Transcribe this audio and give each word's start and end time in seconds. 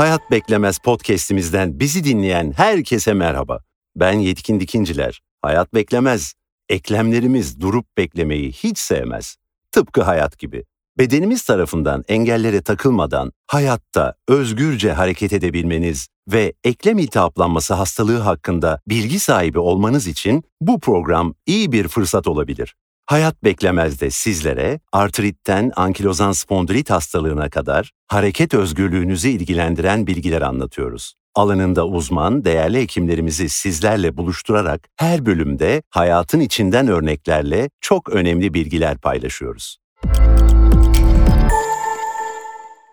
Hayat 0.00 0.30
Beklemez 0.30 0.78
podcast'imizden 0.78 1.80
bizi 1.80 2.04
dinleyen 2.04 2.52
herkese 2.56 3.14
merhaba. 3.14 3.60
Ben 3.96 4.12
Yetkin 4.12 4.60
Dikinciler. 4.60 5.20
Hayat 5.42 5.74
beklemez. 5.74 6.34
Eklemlerimiz 6.68 7.60
durup 7.60 7.86
beklemeyi 7.96 8.52
hiç 8.52 8.78
sevmez. 8.78 9.36
Tıpkı 9.72 10.02
hayat 10.02 10.38
gibi. 10.38 10.64
Bedenimiz 10.98 11.42
tarafından 11.42 12.04
engellere 12.08 12.62
takılmadan 12.62 13.32
hayatta 13.46 14.14
özgürce 14.28 14.92
hareket 14.92 15.32
edebilmeniz 15.32 16.08
ve 16.28 16.52
eklem 16.64 16.98
iltihaplanması 16.98 17.74
hastalığı 17.74 18.18
hakkında 18.18 18.80
bilgi 18.88 19.20
sahibi 19.20 19.58
olmanız 19.58 20.06
için 20.06 20.42
bu 20.60 20.80
program 20.80 21.34
iyi 21.46 21.72
bir 21.72 21.88
fırsat 21.88 22.28
olabilir. 22.28 22.74
Hayat 23.10 23.44
Beklemez 23.44 24.00
de 24.00 24.10
sizlere 24.10 24.80
artritten 24.92 25.72
ankilozan 25.76 26.32
spondilit 26.32 26.90
hastalığına 26.90 27.50
kadar 27.50 27.90
hareket 28.06 28.54
özgürlüğünüzü 28.54 29.28
ilgilendiren 29.28 30.06
bilgiler 30.06 30.42
anlatıyoruz. 30.42 31.14
Alanında 31.34 31.86
uzman, 31.86 32.44
değerli 32.44 32.78
hekimlerimizi 32.78 33.48
sizlerle 33.48 34.16
buluşturarak 34.16 34.88
her 34.96 35.26
bölümde 35.26 35.82
hayatın 35.90 36.40
içinden 36.40 36.88
örneklerle 36.88 37.70
çok 37.80 38.08
önemli 38.08 38.54
bilgiler 38.54 38.98
paylaşıyoruz. 38.98 39.78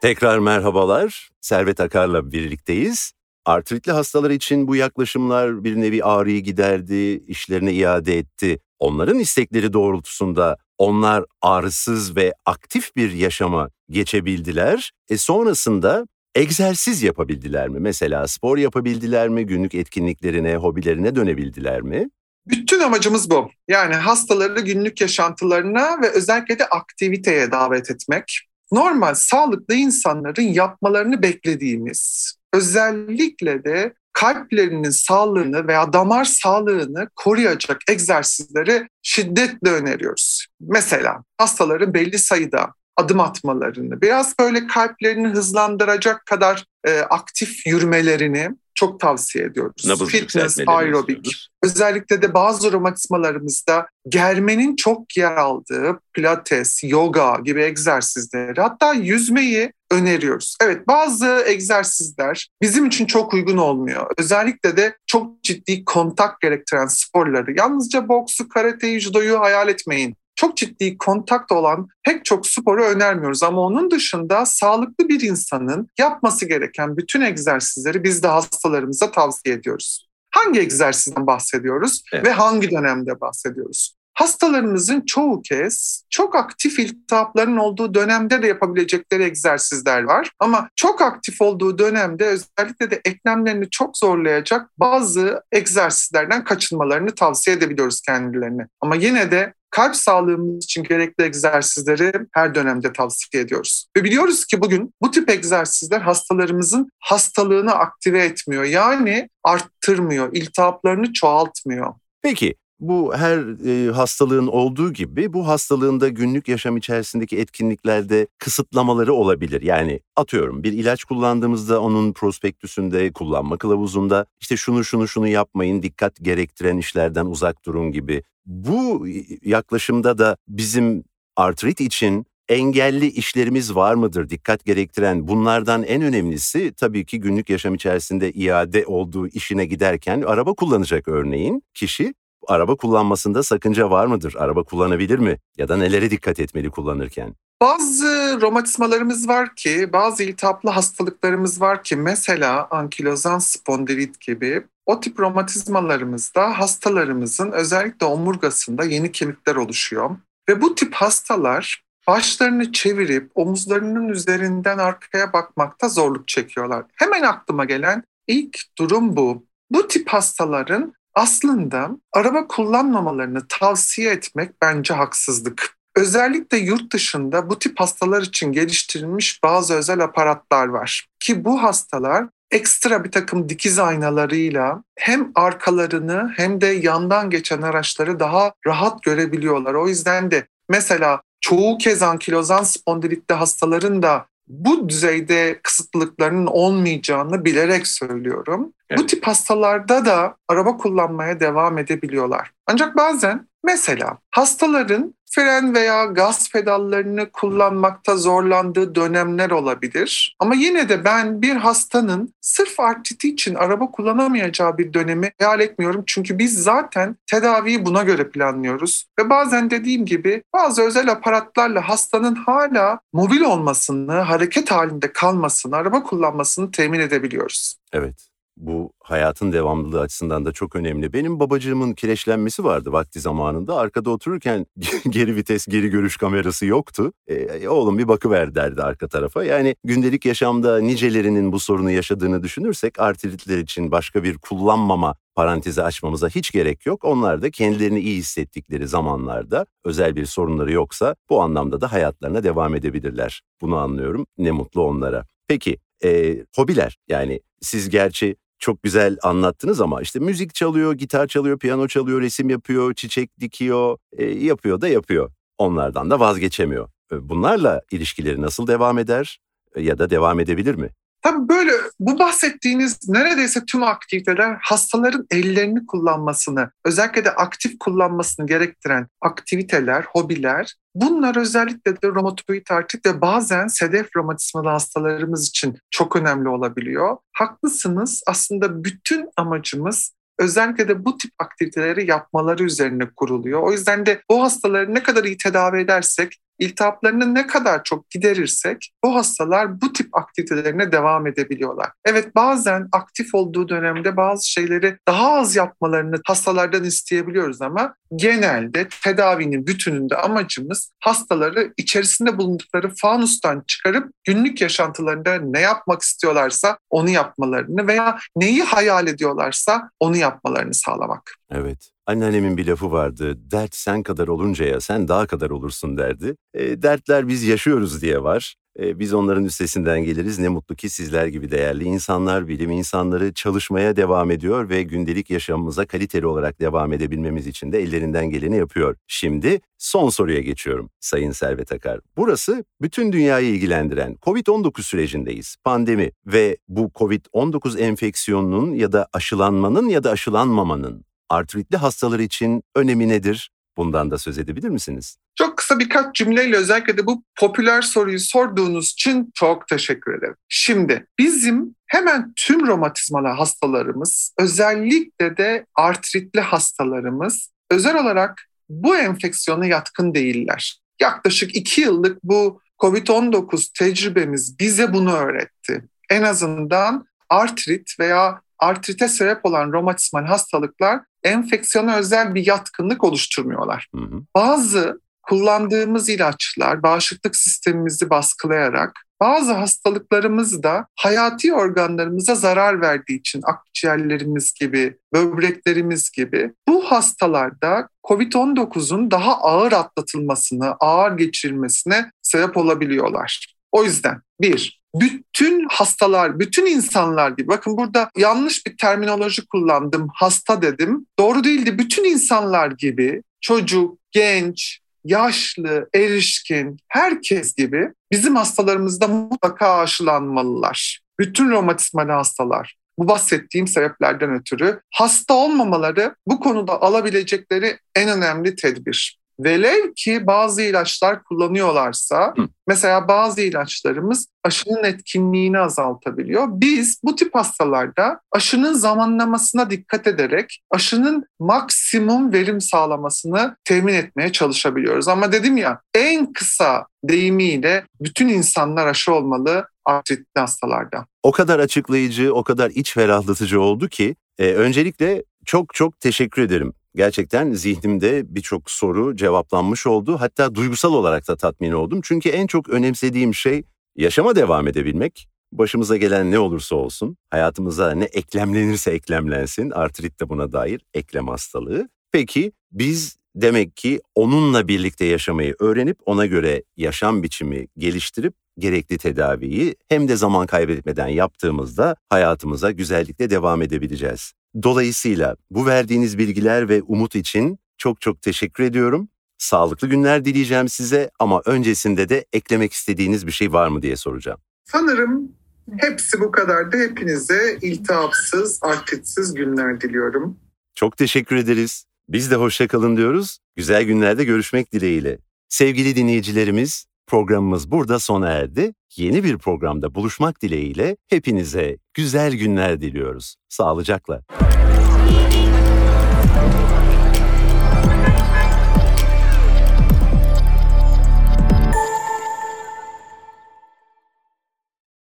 Tekrar 0.02 0.40
merhabalar. 0.40 1.30
Servet 1.42 1.80
Akar'la 1.80 2.32
birlikteyiz. 2.32 3.12
Artritli 3.46 3.92
hastalar 3.92 4.30
için 4.30 4.68
bu 4.68 4.76
yaklaşımlar 4.76 5.64
bir 5.64 5.76
nevi 5.76 6.04
ağrıyı 6.04 6.44
giderdi, 6.44 7.24
işlerine 7.28 7.74
iade 7.74 8.18
etti. 8.18 8.60
Onların 8.80 9.20
istekleri 9.20 9.74
doğrultusunda 9.74 10.58
onlar 10.78 11.26
ağrısız 11.42 12.16
ve 12.16 12.34
aktif 12.46 12.96
bir 12.96 13.12
yaşama 13.12 13.70
geçebildiler. 13.90 14.92
E 15.10 15.18
sonrasında 15.18 16.08
egzersiz 16.36 17.04
yapabildiler 17.04 17.70
mi? 17.70 17.80
Mesela 17.80 18.28
spor 18.28 18.58
yapabildiler 18.58 19.30
mi? 19.30 19.46
Günlük 19.46 19.76
etkinliklerine, 19.76 20.56
hobilerine 20.56 21.16
dönebildiler 21.16 21.82
mi? 21.82 22.10
Bütün 22.48 22.80
amacımız 22.80 23.30
bu. 23.30 23.50
Yani 23.68 23.96
hastaları 23.96 24.60
günlük 24.60 25.02
yaşantılarına 25.02 26.02
ve 26.02 26.10
özellikle 26.10 26.60
de 26.60 26.66
aktiviteye 26.66 27.52
davet 27.52 27.92
etmek. 27.92 28.40
Normal 28.72 29.14
sağlıklı 29.14 29.76
insanların 29.76 30.42
yapmalarını 30.42 31.22
beklediğimiz, 31.22 32.34
özellikle 32.54 33.64
de 33.64 33.94
kalplerinin 34.18 34.90
sağlığını 34.90 35.68
veya 35.68 35.94
damar 35.94 36.26
sağlığını 36.26 37.10
koruyacak 37.16 37.78
egzersizleri 37.90 38.88
şiddetle 39.02 39.72
öneriyoruz. 39.72 40.48
Mesela 40.62 41.24
hastaların 41.38 41.94
belli 41.94 42.20
sayıda 42.20 42.74
adım 42.96 43.20
atmalarını, 43.20 44.02
biraz 44.02 44.40
böyle 44.40 44.68
kalplerini 44.68 45.28
hızlandıracak 45.28 46.26
kadar 46.26 46.66
e, 46.88 47.00
aktif 47.00 47.68
yürümelerini 47.68 48.50
çok 48.78 49.00
tavsiye 49.00 49.46
ediyoruz. 49.46 49.86
Nabız 49.86 50.10
Fitness, 50.10 50.60
aerobik. 50.68 51.50
Özellikle 51.64 52.22
de 52.22 52.34
bazı 52.34 52.72
romatizmalarımızda 52.72 53.88
germenin 54.10 54.76
çok 54.76 55.18
yer 55.18 55.36
aldığı 55.36 56.00
pilates, 56.14 56.84
yoga 56.84 57.38
gibi 57.44 57.64
egzersizleri 57.64 58.62
hatta 58.62 58.94
yüzmeyi 58.94 59.74
öneriyoruz. 59.92 60.56
Evet 60.62 60.88
bazı 60.88 61.44
egzersizler 61.48 62.50
bizim 62.62 62.86
için 62.86 63.06
çok 63.06 63.34
uygun 63.34 63.58
olmuyor. 63.58 64.12
Özellikle 64.18 64.78
de 64.78 64.98
çok 65.08 65.44
ciddi 65.44 65.86
kontak 65.86 66.42
gerektiren 66.42 66.88
sporları. 66.88 67.58
Yalnızca 67.58 68.08
boksu, 68.08 68.50
karateyi, 68.50 69.00
judoyu 69.00 69.40
hayal 69.40 69.70
etmeyin 69.70 70.16
çok 70.38 70.58
ciddi 70.58 70.98
kontakt 70.98 71.52
olan 71.52 71.88
pek 72.04 72.26
çok 72.26 72.48
sporu 72.48 72.84
önermiyoruz 72.84 73.44
ama 73.44 73.62
onun 73.62 73.92
dışında 73.92 74.46
sağlıklı 74.46 75.10
bir 75.10 75.22
insanın 75.22 75.90
yapması 76.00 76.46
gereken 76.46 76.98
bütün 76.98 77.22
egzersizleri 77.22 78.04
biz 78.04 78.24
de 78.24 78.28
hastalarımıza 78.28 79.12
tavsiye 79.12 79.56
ediyoruz. 79.56 80.08
Hangi 80.32 80.60
egzersizden 80.60 81.28
bahsediyoruz 81.28 82.04
evet. 82.14 82.26
ve 82.26 82.32
hangi 82.32 82.72
dönemde 82.72 83.22
bahsediyoruz? 83.22 83.97
Hastalarımızın 84.18 85.02
çoğu 85.02 85.42
kez 85.42 86.04
çok 86.10 86.36
aktif 86.36 86.80
iltihapların 86.80 87.58
olduğu 87.58 87.94
dönemde 87.94 88.42
de 88.42 88.48
yapabilecekleri 88.48 89.24
egzersizler 89.24 90.04
var. 90.04 90.32
Ama 90.40 90.70
çok 90.76 91.02
aktif 91.02 91.42
olduğu 91.42 91.78
dönemde 91.78 92.26
özellikle 92.26 92.92
de 92.92 93.02
eklemlerini 93.06 93.70
çok 93.70 93.98
zorlayacak 93.98 94.70
bazı 94.78 95.42
egzersizlerden 95.52 96.44
kaçınmalarını 96.44 97.16
tavsiye 97.16 97.56
edebiliyoruz 97.56 98.02
kendilerine. 98.02 98.68
Ama 98.82 98.96
yine 98.96 99.32
de 99.32 99.54
kalp 99.70 99.96
sağlığımız 99.96 100.64
için 100.64 100.84
gerekli 100.84 101.24
egzersizleri 101.24 102.14
her 102.34 102.56
dönemde 102.56 102.94
tavsiye 102.94 103.44
ediyoruz. 103.44 103.88
Ve 103.98 104.04
biliyoruz 104.04 104.46
ki 104.46 104.62
bugün 104.62 104.94
bu 105.02 105.12
tip 105.12 105.30
egzersizler 105.30 106.02
hastalarımızın 106.02 106.90
hastalığını 107.00 107.72
aktive 107.72 108.24
etmiyor. 108.24 108.64
Yani 108.64 109.30
arttırmıyor, 109.44 110.34
iltihaplarını 110.34 111.14
çoğaltmıyor. 111.14 111.94
Peki 112.22 112.56
bu 112.80 113.16
her 113.16 113.66
e, 113.68 113.92
hastalığın 113.92 114.48
olduğu 114.48 114.94
gibi 114.94 115.34
bu 115.34 115.48
hastalığında 115.48 116.08
günlük 116.08 116.48
yaşam 116.48 116.78
içerisindeki 116.78 117.38
etkinliklerde 117.38 118.28
kısıtlamaları 118.38 119.14
olabilir. 119.14 119.62
Yani 119.62 120.00
atıyorum 120.16 120.64
bir 120.64 120.74
ilaç 120.74 121.04
kullandığımızda 121.04 121.82
onun 121.82 122.14
prospektüsünde, 122.14 123.12
kullanma 123.12 123.58
kılavuzunda 123.58 124.26
işte 124.42 124.58
şunu 124.58 124.84
şunu 124.84 125.08
şunu 125.08 125.28
yapmayın, 125.28 125.84
dikkat 125.84 126.16
gerektiren 126.22 126.78
işlerden 126.78 127.26
uzak 127.26 127.66
durun 127.66 127.92
gibi. 127.92 128.24
Bu 128.46 129.08
yaklaşımda 129.44 130.18
da 130.18 130.38
bizim 130.48 131.04
artrit 131.36 131.82
için 131.82 132.26
engelli 132.50 133.08
işlerimiz 133.08 133.76
var 133.76 133.94
mıdır 133.94 134.30
dikkat 134.30 134.66
gerektiren? 134.66 135.28
Bunlardan 135.28 135.84
en 135.84 136.02
önemlisi 136.02 136.74
tabii 136.78 137.06
ki 137.06 137.20
günlük 137.20 137.50
yaşam 137.50 137.76
içerisinde 137.76 138.32
iade 138.32 138.86
olduğu 138.86 139.28
işine 139.28 139.66
giderken 139.66 140.22
araba 140.22 140.54
kullanacak 140.54 141.08
örneğin 141.08 141.64
kişi 141.74 142.14
araba 142.48 142.76
kullanmasında 142.76 143.44
sakınca 143.44 143.90
var 143.90 144.06
mıdır? 144.06 144.36
Araba 144.38 144.64
kullanabilir 144.64 145.20
mi? 145.20 145.38
Ya 145.58 145.68
da 145.70 145.78
nelere 145.78 146.12
dikkat 146.12 146.40
etmeli 146.40 146.70
kullanırken? 146.70 147.36
Bazı 147.62 148.42
romatizmalarımız 148.42 149.28
var 149.28 149.56
ki, 149.56 149.94
bazı 149.94 150.24
iltihaplı 150.24 150.70
hastalıklarımız 150.70 151.62
var 151.62 151.84
ki 151.84 151.96
mesela 151.96 152.68
ankilozan 152.72 153.40
spondilit 153.40 154.20
gibi 154.20 154.64
o 154.86 155.00
tip 155.00 155.20
romatizmalarımızda 155.20 156.60
hastalarımızın 156.60 157.52
özellikle 157.52 158.06
omurgasında 158.06 158.84
yeni 158.84 159.12
kemikler 159.12 159.56
oluşuyor. 159.56 160.10
Ve 160.50 160.62
bu 160.62 160.76
tip 160.76 160.94
hastalar 160.94 161.84
başlarını 162.08 162.72
çevirip 162.72 163.32
omuzlarının 163.36 164.10
üzerinden 164.10 164.78
arkaya 164.78 165.34
bakmakta 165.34 165.90
zorluk 165.90 166.28
çekiyorlar. 166.28 166.86
Hemen 166.96 167.24
aklıma 167.24 167.66
gelen 167.66 168.04
ilk 168.28 168.60
durum 168.78 169.18
bu. 169.18 169.46
Bu 169.72 169.88
tip 169.88 170.10
hastaların 170.10 170.94
aslında 171.18 171.90
araba 172.14 172.48
kullanmamalarını 172.48 173.48
tavsiye 173.50 174.12
etmek 174.12 174.62
bence 174.62 174.94
haksızlık. 174.94 175.78
Özellikle 175.96 176.58
yurt 176.58 176.94
dışında 176.94 177.50
bu 177.50 177.60
tip 177.60 177.80
hastalar 177.80 178.22
için 178.22 178.52
geliştirilmiş 178.52 179.44
bazı 179.44 179.74
özel 179.74 180.00
aparatlar 180.00 180.68
var. 180.68 181.08
Ki 181.20 181.46
bu 181.46 181.64
hastalar 181.64 182.26
ekstra 182.52 183.04
bir 183.04 183.12
takım 183.12 183.50
dikiz 183.50 183.80
aynalarıyla 183.80 184.84
hem 184.96 185.32
arkalarını 185.36 186.34
hem 186.36 186.62
de 186.62 186.68
yandan 186.68 187.30
geçen 187.30 187.62
araçları 187.62 188.20
daha 188.20 188.54
rahat 188.68 189.04
görebiliyorlar. 189.04 189.74
O 189.74 189.88
yüzden 189.88 190.32
de 190.32 190.48
mesela 190.70 191.22
çoğu 191.42 191.78
kez 191.78 192.02
ankilozan 192.02 192.64
spondilitte 192.64 193.34
hastaların 193.34 194.04
da 194.04 194.26
bu 194.48 194.90
düzeyde 194.90 195.60
kısıtlılıklarının 195.64 196.48
olmayacağını 196.48 197.46
bilerek 197.46 197.88
söylüyorum. 197.88 198.74
Evet. 198.90 199.00
Bu 199.00 199.06
tip 199.06 199.28
hastalarda 199.28 200.06
da 200.06 200.36
araba 200.48 200.78
kullanmaya 200.78 201.40
devam 201.40 201.78
edebiliyorlar. 201.78 202.52
Ancak 202.68 202.98
bazen 202.98 203.48
mesela 203.64 204.18
hastaların 204.32 205.14
fren 205.32 205.76
veya 205.76 206.06
gaz 206.06 206.52
pedallarını 206.52 207.32
kullanmakta 207.32 208.18
zorlandığı 208.18 208.96
dönemler 208.96 209.50
olabilir. 209.50 210.36
Ama 210.40 210.56
yine 210.56 210.90
de 210.90 211.06
ben 211.06 211.42
bir 211.42 211.56
hastanın 211.56 212.34
sırf 212.42 212.80
artriti 212.80 213.30
için 213.30 213.56
araba 213.56 213.92
kullanamayacağı 213.92 214.78
bir 214.78 214.94
dönemi 214.94 215.32
hayal 215.40 215.60
etmiyorum. 215.60 216.04
Çünkü 216.08 216.40
biz 216.40 216.64
zaten 216.64 217.16
tedaviyi 217.26 217.86
buna 217.86 218.04
göre 218.04 218.30
planlıyoruz. 218.30 219.06
Ve 219.20 219.30
bazen 219.30 219.70
dediğim 219.70 220.06
gibi 220.06 220.44
bazı 220.54 220.82
özel 220.82 221.12
aparatlarla 221.12 221.90
hastanın 221.90 222.36
hala 222.36 223.00
mobil 223.14 223.42
olmasını, 223.42 224.12
hareket 224.12 224.72
halinde 224.72 225.12
kalmasını, 225.14 225.76
araba 225.76 226.04
kullanmasını 226.04 226.72
temin 226.72 227.00
edebiliyoruz. 227.00 227.76
Evet 227.94 228.37
bu 228.58 228.94
hayatın 229.04 229.52
devamlılığı 229.52 230.02
açısından 230.02 230.46
da 230.46 230.52
çok 230.52 230.76
önemli. 230.76 231.14
Benim 231.14 231.40
babacığımın 231.40 231.94
kireçlenmesi 231.94 232.64
vardı 232.64 232.92
vakti 232.92 233.20
zamanında. 233.20 233.76
Arkada 233.76 234.10
otururken 234.10 234.66
geri 235.10 235.36
vites, 235.36 235.66
geri 235.66 235.90
görüş 235.90 236.18
kamerası 236.18 236.66
yoktu. 236.66 237.14
E, 237.28 237.68
oğlum 237.68 237.98
bir 237.98 238.08
bakıver 238.08 238.56
derdi 238.56 238.84
arka 238.84 239.08
tarafa. 239.08 239.44
Yani 239.44 239.76
gündelik 239.84 240.26
yaşamda 240.26 240.80
nicelerinin 240.80 241.52
bu 241.52 241.60
sorunu 241.60 241.92
yaşadığını 241.92 242.44
düşünürsek 242.44 243.00
artritler 243.00 243.58
için 243.58 243.92
başka 243.92 244.24
bir 244.24 244.38
kullanmama 244.38 245.16
parantezi 245.36 245.84
açmamıza 245.84 246.30
hiç 246.30 246.52
gerek 246.52 246.86
yok. 246.86 247.06
Onlar 247.06 247.42
da 247.42 247.52
kendilerini 247.52 248.00
iyi 248.00 248.18
hissettikleri 248.18 248.88
zamanlarda 248.88 249.66
özel 249.86 250.16
bir 250.16 250.26
sorunları 250.26 250.72
yoksa 250.72 251.16
bu 251.30 251.42
anlamda 251.42 251.82
da 251.82 251.92
hayatlarına 251.92 252.44
devam 252.44 252.76
edebilirler. 252.76 253.42
Bunu 253.62 253.78
anlıyorum. 253.78 254.26
Ne 254.38 254.52
mutlu 254.52 254.84
onlara. 254.84 255.26
Peki 255.48 255.78
e, 256.04 256.38
hobiler. 256.56 256.98
Yani 257.08 257.42
siz 257.62 257.90
gerçi 257.90 258.36
çok 258.60 258.84
güzel 258.84 259.18
anlattınız 259.24 259.82
ama 259.82 260.02
işte 260.02 260.20
müzik 260.20 260.56
çalıyor, 260.56 260.94
gitar 260.94 261.28
çalıyor, 261.28 261.60
piyano 261.60 261.88
çalıyor, 261.88 262.22
resim 262.22 262.50
yapıyor, 262.50 262.94
çiçek 262.94 263.40
dikiyor, 263.40 263.98
e, 264.18 264.26
yapıyor 264.26 264.82
da 264.82 264.88
yapıyor. 264.88 265.32
Onlardan 265.58 266.10
da 266.10 266.20
vazgeçemiyor. 266.20 266.90
E, 267.12 267.30
bunlarla 267.30 267.82
ilişkileri 267.92 268.42
nasıl 268.42 268.68
devam 268.68 268.98
eder 268.98 269.40
e, 269.76 269.82
ya 269.82 269.98
da 269.98 270.10
devam 270.10 270.40
edebilir 270.40 270.76
mi? 270.76 270.90
Tabii 271.28 271.50
böyle 271.50 271.72
bu 272.00 272.20
bahsettiğiniz 272.20 273.10
neredeyse 273.10 273.66
tüm 273.66 273.84
aktiviteler 273.84 274.58
hastaların 274.62 275.28
ellerini 275.32 275.86
kullanmasını, 275.86 276.72
özellikle 276.86 277.26
de 277.26 277.32
aktif 277.32 277.80
kullanmasını 277.80 278.48
gerektiren 278.48 279.08
aktiviteler, 279.22 280.04
hobiler 280.04 280.76
Bunlar 280.96 281.36
özellikle 281.36 282.02
de 282.02 282.08
romatoid 282.08 282.68
artrit 282.70 283.06
ve 283.06 283.22
bazen 283.22 283.68
sedef 283.68 284.08
romatizmalı 284.16 284.70
hastalarımız 284.70 285.48
için 285.48 285.78
çok 285.90 286.16
önemli 286.16 286.50
olabiliyor. 286.50 287.18
Haklısınız 287.34 288.24
aslında 288.28 288.84
bütün 288.84 289.30
amacımız 289.38 290.14
özellikle 290.40 290.88
de 290.88 291.06
bu 291.06 291.18
tip 291.18 291.32
aktiviteleri 291.40 292.10
yapmaları 292.10 292.64
üzerine 292.64 293.10
kuruluyor. 293.16 293.62
O 293.62 293.72
yüzden 293.72 294.06
de 294.06 294.22
bu 294.30 294.44
hastaları 294.44 294.94
ne 294.94 295.04
kadar 295.04 295.24
iyi 295.24 295.38
tedavi 295.38 295.82
edersek 295.82 296.38
iltihaplarını 296.60 297.36
ne 297.36 297.48
kadar 297.48 297.84
çok 297.84 298.10
giderirsek 298.10 298.92
bu 299.04 299.16
hastalar 299.16 299.82
bu 299.82 299.94
tip 299.94 300.18
aktivitelerine 300.18 300.92
devam 300.92 301.28
edebiliyorlar. 301.28 301.92
Evet 302.06 302.36
bazen 302.36 302.90
aktif 302.92 303.36
olduğu 303.36 303.70
dönemde 303.70 304.18
bazı 304.18 304.50
şeyleri 304.50 304.98
daha 305.08 305.34
az 305.34 305.56
yapmalarını 305.56 306.16
hastalardan 306.26 306.84
isteyebiliyoruz 306.84 307.62
ama 307.62 307.96
genelde 308.16 308.88
tedavinin 309.04 309.68
bütününde 309.68 310.18
amacımız 310.18 310.92
hastaları 311.00 311.74
içerisinde 311.78 312.38
bulundukları 312.38 312.92
fanustan 312.96 313.64
çıkarıp 313.68 314.12
günlük 314.24 314.62
yaşantılarında 314.62 315.36
ne 315.36 315.60
yapmak 315.60 316.02
istiyorlarsa 316.02 316.78
onu 316.90 317.10
yapmalarını 317.10 317.88
veya 317.88 318.18
neyi 318.36 318.64
hayal 318.64 319.08
ediyorlarsa 319.08 319.90
onu 320.00 320.18
yapmalarını 320.18 320.74
sağlamak. 320.74 321.34
Evet. 321.52 321.97
Anneannemin 322.08 322.58
bir 322.58 322.68
lafı 322.68 322.92
vardı. 322.92 323.38
Dert 323.52 323.76
sen 323.76 324.04
kadar 324.04 324.28
oluncaya 324.28 324.82
sen 324.82 325.08
daha 325.08 325.28
kadar 325.28 325.50
olursun 325.50 325.98
derdi. 325.98 326.36
E, 326.54 326.82
dertler 326.82 327.28
biz 327.28 327.44
yaşıyoruz 327.44 328.02
diye 328.02 328.24
var. 328.24 328.56
E, 328.80 329.00
biz 329.00 329.14
onların 329.14 329.46
üstesinden 329.46 330.04
geliriz. 330.04 330.40
Ne 330.40 330.50
mutlu 330.50 330.76
ki 330.76 330.90
sizler 330.90 331.28
gibi 331.28 331.52
değerli 331.52 331.84
insanlar, 331.84 332.48
bilim 332.48 332.72
insanları 332.72 333.34
çalışmaya 333.34 333.96
devam 333.96 334.32
ediyor 334.32 334.70
ve 334.70 334.84
gündelik 334.84 335.30
yaşamımıza 335.30 335.86
kaliteli 335.86 336.26
olarak 336.26 336.62
devam 336.62 336.94
edebilmemiz 336.94 337.48
için 337.48 337.72
de 337.72 337.80
ellerinden 337.80 338.30
geleni 338.30 338.58
yapıyor. 338.58 338.96
Şimdi 339.08 339.62
son 339.78 340.10
soruya 340.10 340.42
geçiyorum 340.42 340.90
Sayın 341.00 341.32
Servet 341.32 341.72
Akar. 341.72 342.00
Burası 342.18 342.66
bütün 342.82 343.14
dünyayı 343.14 343.50
ilgilendiren 343.50 344.18
COVID-19 344.22 344.82
sürecindeyiz. 344.84 345.56
Pandemi 345.64 346.12
ve 346.26 346.58
bu 346.68 346.92
COVID-19 346.96 347.80
enfeksiyonunun 347.80 348.74
ya 348.74 348.92
da 348.92 349.08
aşılanmanın 349.14 349.90
ya 349.90 350.04
da 350.04 350.12
aşılanmamanın 350.12 351.08
artritli 351.30 351.78
hastalar 351.78 352.20
için 352.20 352.64
önemi 352.76 353.10
nedir? 353.10 353.52
Bundan 353.78 354.12
da 354.12 354.18
söz 354.18 354.38
edebilir 354.38 354.70
misiniz? 354.70 355.18
Çok 355.36 355.58
kısa 355.58 355.80
birkaç 355.80 356.16
cümleyle 356.16 356.58
özellikle 356.58 356.98
de 356.98 357.06
bu 357.06 357.24
popüler 357.36 357.82
soruyu 357.82 358.20
sorduğunuz 358.20 358.92
için 358.92 359.32
çok 359.34 359.68
teşekkür 359.68 360.18
ederim. 360.18 360.36
Şimdi 360.50 361.08
bizim 361.20 361.76
hemen 361.86 362.34
tüm 362.36 362.68
romatizmalı 362.68 363.28
hastalarımız, 363.28 364.34
özellikle 364.40 365.38
de 365.38 365.66
artritli 365.76 366.42
hastalarımız 366.42 367.52
özel 367.72 368.02
olarak 368.02 368.44
bu 368.70 368.98
enfeksiyona 368.98 369.66
yatkın 369.66 370.14
değiller. 370.14 370.82
Yaklaşık 371.02 371.56
iki 371.56 371.82
yıllık 371.82 372.24
bu 372.24 372.62
COVID-19 372.80 373.72
tecrübemiz 373.80 374.60
bize 374.60 374.94
bunu 374.94 375.14
öğretti. 375.14 375.86
En 376.10 376.24
azından 376.24 377.08
artrit 377.30 378.00
veya 378.00 378.42
artrite 378.60 379.08
sebep 379.08 379.46
olan 379.46 379.72
romatizmal 379.72 380.26
hastalıklar 380.26 381.00
enfeksiyona 381.24 381.96
özel 381.96 382.36
bir 382.36 382.48
yatkınlık 382.48 383.04
oluşturmuyorlar. 383.04 383.88
Hı 383.96 384.02
hı. 384.02 384.22
Bazı 384.36 385.02
kullandığımız 385.24 386.10
ilaçlar 386.10 386.84
bağışıklık 386.84 387.36
sistemimizi 387.36 388.10
baskılayarak 388.10 389.08
bazı 389.20 389.54
hastalıklarımız 389.54 390.64
da 390.64 390.88
hayati 390.96 391.54
organlarımıza 391.54 392.36
zarar 392.36 392.82
verdiği 392.82 393.20
için 393.20 393.42
akciğerlerimiz 393.46 394.54
gibi, 394.54 394.98
böbreklerimiz 395.14 396.12
gibi 396.12 396.54
bu 396.68 396.92
hastalarda 396.92 397.90
COVID-19'un 398.04 399.12
daha 399.12 399.38
ağır 399.42 399.72
atlatılmasını, 399.72 400.76
ağır 400.80 401.18
geçirmesine 401.18 402.12
sebep 402.22 402.58
olabiliyorlar. 402.58 403.56
O 403.72 403.84
yüzden 403.84 404.22
bir, 404.42 404.77
bütün 404.96 405.68
hastalar, 405.70 406.40
bütün 406.40 406.66
insanlar 406.66 407.30
gibi. 407.30 407.48
Bakın 407.48 407.78
burada 407.78 408.10
yanlış 408.18 408.66
bir 408.66 408.78
terminoloji 408.78 409.46
kullandım. 409.48 410.08
Hasta 410.14 410.62
dedim. 410.62 411.06
Doğru 411.20 411.44
değildi. 411.44 411.80
Bütün 411.80 412.04
insanlar 412.04 412.72
gibi 412.72 413.24
çocuk, 413.42 413.98
genç, 414.12 414.80
yaşlı, 415.06 415.90
erişkin, 415.96 416.78
herkes 416.88 417.56
gibi 417.56 417.90
bizim 418.12 418.36
hastalarımızda 418.36 419.08
mutlaka 419.08 419.78
aşılanmalılar. 419.78 421.00
Bütün 421.20 421.52
romatizmalı 421.52 422.12
hastalar. 422.12 422.78
Bu 423.00 423.08
bahsettiğim 423.08 423.68
sebeplerden 423.68 424.34
ötürü 424.34 424.82
hasta 424.94 425.34
olmamaları 425.34 426.16
bu 426.28 426.40
konuda 426.40 426.82
alabilecekleri 426.82 427.80
en 427.96 428.10
önemli 428.10 428.56
tedbir. 428.56 429.20
Velev 429.40 429.94
ki 429.96 430.28
bazı 430.28 430.62
ilaçlar 430.62 431.24
kullanıyorlarsa, 431.24 432.34
Hı. 432.38 432.48
mesela 432.68 433.08
bazı 433.08 433.42
ilaçlarımız 433.42 434.28
aşının 434.44 434.84
etkinliğini 434.84 435.60
azaltabiliyor. 435.60 436.48
Biz 436.50 437.00
bu 437.04 437.16
tip 437.16 437.36
hastalarda 437.36 438.20
aşının 438.32 438.74
zamanlamasına 438.74 439.70
dikkat 439.70 440.08
ederek 440.08 440.62
aşının 440.72 441.26
maksimum 441.40 442.34
verim 442.34 442.62
sağlamasını 442.62 443.56
temin 443.64 443.94
etmeye 443.94 444.32
çalışabiliyoruz. 444.32 445.08
Ama 445.08 445.32
dedim 445.32 445.58
ya 445.58 445.82
en 445.94 446.34
kısa 446.34 446.86
deyimiyle 447.04 447.86
bütün 448.02 448.28
insanlar 448.28 448.88
aşı 448.88 449.14
olmalı 449.14 449.68
artritli 449.86 450.40
hastalarda. 450.40 451.06
O 451.24 451.32
kadar 451.32 451.60
açıklayıcı, 451.60 452.34
o 452.34 452.44
kadar 452.44 452.70
iç 452.70 452.94
ferahlatıcı 452.94 453.62
oldu 453.62 453.88
ki 453.88 454.16
e, 454.38 454.54
öncelikle 454.54 455.24
çok 455.46 455.74
çok 455.74 456.00
teşekkür 456.00 456.42
ederim. 456.42 456.74
Gerçekten 456.96 457.54
zihnimde 457.54 458.36
birçok 458.36 458.72
soru 458.72 459.16
cevaplanmış 459.16 459.88
oldu. 459.88 460.18
Hatta 460.20 460.56
duygusal 460.56 460.94
olarak 460.94 461.28
da 461.28 461.36
tatmin 461.36 461.72
oldum. 461.72 462.00
Çünkü 462.04 462.30
en 462.30 462.48
çok 462.48 462.70
önemsediğim 462.70 463.34
şey 463.34 463.64
yaşama 463.96 464.36
devam 464.36 464.68
edebilmek. 464.68 465.28
Başımıza 465.52 465.98
gelen 465.98 466.32
ne 466.32 466.40
olursa 466.40 466.76
olsun, 466.76 467.18
hayatımıza 467.30 467.92
ne 467.92 468.04
eklemlenirse 468.04 468.92
eklemlensin, 468.92 469.72
artrit 469.72 470.20
de 470.20 470.30
buna 470.30 470.52
dair 470.52 470.82
eklem 470.94 471.28
hastalığı. 471.28 471.90
Peki 472.12 472.52
biz 472.72 473.18
demek 473.36 473.78
ki 473.78 474.02
onunla 474.16 474.68
birlikte 474.68 475.06
yaşamayı 475.06 475.56
öğrenip 475.60 475.98
ona 476.06 476.26
göre 476.26 476.64
yaşam 476.78 477.24
biçimi 477.24 477.68
geliştirip 477.78 478.34
gerekli 478.58 478.98
tedaviyi 478.98 479.76
hem 479.90 480.08
de 480.08 480.16
zaman 480.16 480.48
kaybetmeden 480.48 481.08
yaptığımızda 481.08 481.96
hayatımıza 482.10 482.72
güzellikle 482.72 483.30
devam 483.30 483.62
edebileceğiz. 483.62 484.34
Dolayısıyla 484.64 485.36
bu 485.52 485.66
verdiğiniz 485.66 486.18
bilgiler 486.18 486.70
ve 486.70 486.82
umut 486.82 487.16
için 487.16 487.60
çok 487.78 488.02
çok 488.02 488.22
teşekkür 488.22 488.64
ediyorum. 488.64 489.10
Sağlıklı 489.38 489.88
günler 489.88 490.26
dileyeceğim 490.26 490.70
size 490.70 491.12
ama 491.20 491.42
öncesinde 491.46 492.10
de 492.10 492.26
eklemek 492.34 492.74
istediğiniz 492.74 493.28
bir 493.28 493.32
şey 493.32 493.54
var 493.54 493.68
mı 493.68 493.82
diye 493.82 493.96
soracağım. 493.96 494.40
Sanırım 494.66 495.32
hepsi 495.78 496.20
bu 496.20 496.32
kadardı. 496.32 496.78
Hepinize 496.78 497.58
iltihapsız, 497.62 498.60
artritsiz 498.62 499.34
günler 499.34 499.82
diliyorum. 499.82 500.40
Çok 500.76 500.98
teşekkür 500.98 501.36
ederiz. 501.36 501.86
Biz 502.10 502.32
de 502.32 502.36
hoşça 502.36 502.68
kalın 502.68 502.98
diyoruz. 502.98 503.40
Güzel 503.56 503.84
günlerde 503.84 504.24
görüşmek 504.24 504.74
dileğiyle. 504.74 505.20
Sevgili 505.50 505.96
dinleyicilerimiz, 505.96 506.88
Programımız 507.08 507.72
burada 507.72 508.00
sona 508.00 508.30
erdi. 508.30 508.74
Yeni 508.96 509.24
bir 509.24 509.38
programda 509.38 509.96
buluşmak 509.96 510.42
dileğiyle 510.42 510.98
hepinize 511.08 511.78
güzel 511.94 512.34
günler 512.34 512.82
diliyoruz. 512.82 513.36
Sağlıcakla. 513.50 514.22